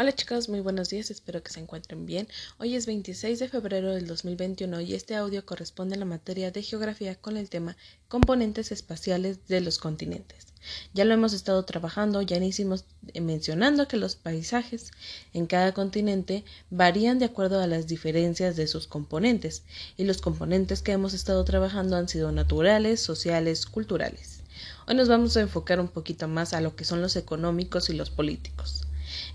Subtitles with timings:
[0.00, 2.28] Hola chicos, muy buenos días, espero que se encuentren bien.
[2.58, 6.62] Hoy es 26 de febrero del 2021 y este audio corresponde a la materia de
[6.62, 10.46] geografía con el tema componentes espaciales de los continentes.
[10.94, 14.92] Ya lo hemos estado trabajando, ya hicimos eh, mencionando que los paisajes
[15.32, 19.64] en cada continente varían de acuerdo a las diferencias de sus componentes
[19.96, 24.42] y los componentes que hemos estado trabajando han sido naturales, sociales, culturales.
[24.86, 27.94] Hoy nos vamos a enfocar un poquito más a lo que son los económicos y
[27.94, 28.84] los políticos.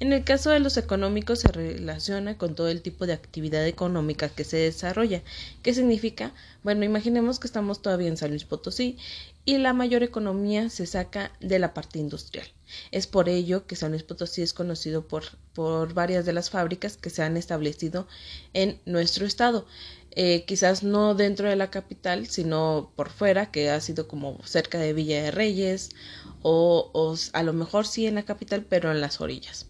[0.03, 4.27] En el caso de los económicos se relaciona con todo el tipo de actividad económica
[4.27, 5.21] que se desarrolla.
[5.61, 6.33] ¿Qué significa?
[6.61, 8.97] Bueno, imaginemos que estamos todavía en San Luis Potosí
[9.45, 12.45] y la mayor economía se saca de la parte industrial.
[12.91, 16.97] Es por ello que San Luis Potosí es conocido por, por varias de las fábricas
[16.97, 18.05] que se han establecido
[18.51, 19.65] en nuestro estado.
[20.15, 24.77] Eh, quizás no dentro de la capital, sino por fuera, que ha sido como cerca
[24.77, 25.89] de Villa de Reyes,
[26.41, 29.67] o, o a lo mejor sí en la capital, pero en las orillas.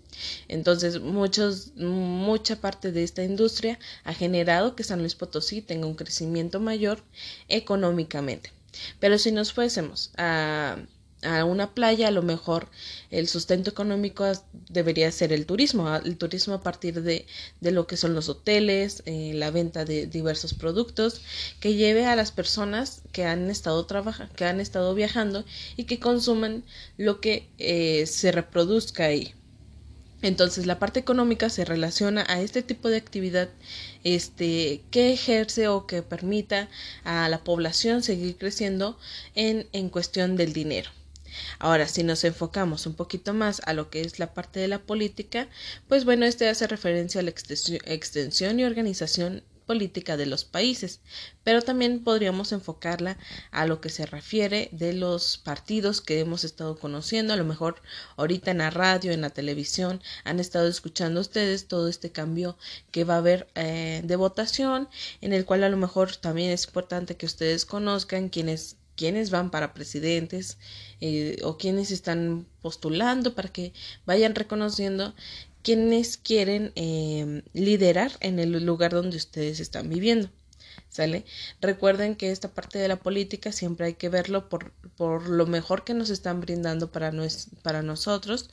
[0.47, 5.95] Entonces, muchos, mucha parte de esta industria ha generado que San Luis Potosí tenga un
[5.95, 7.03] crecimiento mayor
[7.47, 8.51] económicamente.
[8.99, 10.77] Pero si nos fuésemos a,
[11.23, 12.67] a una playa, a lo mejor
[13.11, 14.31] el sustento económico
[14.69, 17.25] debería ser el turismo, el turismo a partir de,
[17.61, 21.21] de lo que son los hoteles, eh, la venta de diversos productos,
[21.59, 25.45] que lleve a las personas que han estado trabajando, que han estado viajando
[25.77, 26.63] y que consuman
[26.97, 29.33] lo que eh, se reproduzca ahí.
[30.23, 33.49] Entonces la parte económica se relaciona a este tipo de actividad
[34.05, 36.69] este, que ejerce o que permita
[37.03, 38.97] a la población seguir creciendo
[39.35, 40.89] en, en cuestión del dinero.
[41.59, 44.79] Ahora, si nos enfocamos un poquito más a lo que es la parte de la
[44.79, 45.47] política,
[45.87, 51.01] pues bueno, este hace referencia a la extensión y organización política de los países,
[51.43, 53.17] pero también podríamos enfocarla
[53.51, 57.81] a lo que se refiere de los partidos que hemos estado conociendo, a lo mejor
[58.17, 62.57] ahorita en la radio, en la televisión, han estado escuchando ustedes todo este cambio
[62.91, 64.89] que va a haber eh, de votación,
[65.21, 69.51] en el cual a lo mejor también es importante que ustedes conozcan quiénes quiénes van
[69.51, 70.57] para presidentes
[71.01, 73.73] eh, o quiénes están postulando para que
[74.05, 75.13] vayan reconociendo
[75.63, 80.29] quienes quieren eh, liderar en el lugar donde ustedes están viviendo.
[80.89, 81.25] ¿Sale?
[81.59, 85.83] Recuerden que esta parte de la política siempre hay que verlo por, por lo mejor
[85.83, 87.11] que nos están brindando para,
[87.63, 88.49] para nosotros,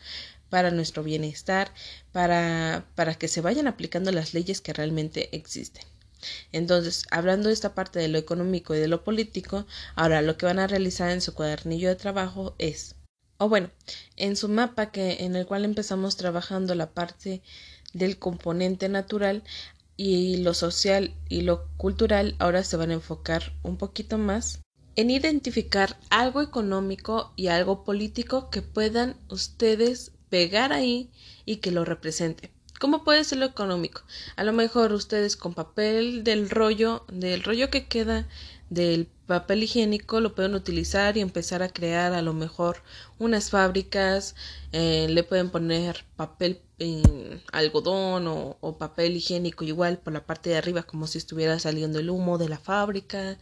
[0.49, 1.73] para nuestro bienestar,
[2.13, 5.85] para, para que se vayan aplicando las leyes que realmente existen.
[6.53, 10.47] Entonces, hablando de esta parte de lo económico y de lo político, ahora lo que
[10.47, 12.97] van a realizar en su cuadernillo de trabajo es
[13.43, 13.71] o bueno,
[14.17, 17.41] en su mapa que en el cual empezamos trabajando la parte
[17.95, 19.43] del componente natural
[19.97, 24.61] y lo social y lo cultural, ahora se van a enfocar un poquito más
[24.95, 31.11] en identificar algo económico y algo político que puedan ustedes pegar ahí
[31.47, 32.51] y que lo represente.
[32.81, 34.01] ¿Cómo puede ser lo económico?
[34.37, 38.27] A lo mejor ustedes con papel del rollo, del rollo que queda
[38.71, 42.83] del papel higiénico lo pueden utilizar y empezar a crear a lo mejor
[43.19, 44.35] unas fábricas,
[44.73, 50.51] eh, le pueden poner papel en algodón o, o, papel higiénico igual por la parte
[50.51, 53.39] de arriba como si estuviera saliendo el humo de la fábrica.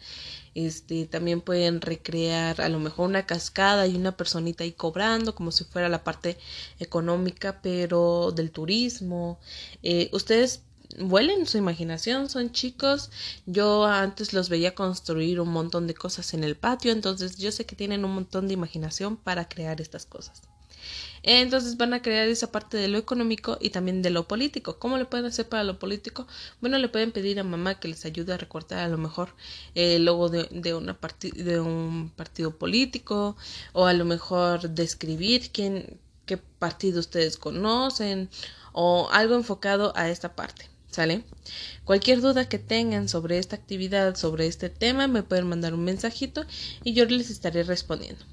[0.55, 5.53] Este, también pueden recrear a lo mejor una cascada y una personita ahí cobrando como
[5.53, 6.37] si fuera la parte
[6.81, 9.39] económica pero del turismo.
[9.83, 10.63] Eh, ustedes
[10.99, 13.11] vuelen su imaginación, son chicos.
[13.47, 17.67] Yo antes los veía construir un montón de cosas en el patio, entonces yo sé
[17.67, 20.43] que tienen un montón de imaginación para crear estas cosas.
[21.23, 24.79] Entonces van a crear esa parte de lo económico y también de lo político.
[24.79, 26.27] ¿Cómo le pueden hacer para lo político?
[26.61, 29.35] Bueno, le pueden pedir a mamá que les ayude a recortar a lo mejor
[29.75, 30.75] el logo de, de,
[31.61, 33.37] un partido político
[33.73, 38.31] o a lo mejor describir quién, qué partido ustedes conocen
[38.73, 40.78] o algo enfocado a esta parte.
[41.85, 46.45] Cualquier duda que tengan sobre esta actividad, sobre este tema, me pueden mandar un mensajito
[46.83, 48.25] y yo les estaré respondiendo.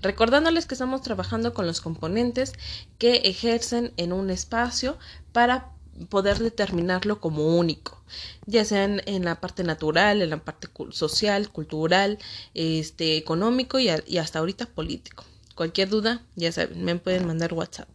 [0.00, 2.52] Recordándoles que estamos trabajando con los componentes
[2.98, 4.98] que ejercen en un espacio
[5.32, 5.72] para
[6.08, 8.02] poder determinarlo como único,
[8.46, 12.18] ya sean en la parte natural, en la parte social, cultural,
[12.54, 15.24] este, económico y, y hasta ahorita político.
[15.54, 17.88] Cualquier duda, ya saben, me pueden mandar WhatsApp.